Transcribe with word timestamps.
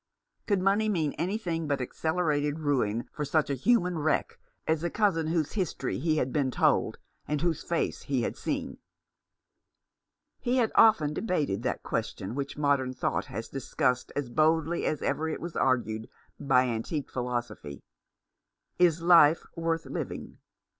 Could 0.47 0.63
money 0.63 0.89
mean 0.89 1.13
any 1.19 1.37
thing 1.37 1.67
but 1.67 1.79
accelerated 1.79 2.57
ruin 2.57 3.07
for 3.11 3.23
such 3.23 3.51
a 3.51 3.53
human 3.53 3.99
wreck 3.99 4.39
as 4.65 4.81
the 4.81 4.89
cousin 4.89 5.27
whose 5.27 5.51
history 5.51 5.99
he 5.99 6.17
had 6.17 6.33
been 6.33 6.49
told, 6.49 6.97
and 7.27 7.39
whose 7.41 7.61
face 7.61 8.01
he 8.01 8.23
had 8.23 8.35
seen? 8.35 8.79
He 10.39 10.57
had 10.57 10.71
often 10.73 11.13
debated 11.13 11.61
that 11.61 11.83
question 11.83 12.33
which 12.33 12.57
modern 12.57 12.93
thought 12.95 13.25
has 13.25 13.47
discussed 13.47 14.11
as 14.15 14.31
boldly 14.31 14.87
as 14.87 15.03
ever 15.03 15.29
it 15.29 15.39
was 15.39 15.55
argued 15.55 16.09
by 16.39 16.63
antique 16.65 17.11
philosophy, 17.11 17.83
Is 18.79 19.03
life 19.03 19.45
worth 19.55 19.85
living 19.85 20.39